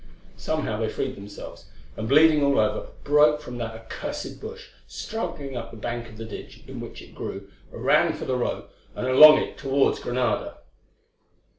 [0.35, 1.65] Somehow they freed themselves,
[1.95, 6.25] and, bleeding all over, broke from that accursed bush, struggling up the bank of the
[6.25, 8.63] ditch in which it grew, ran for the road,
[8.95, 10.57] and along it towards Granada.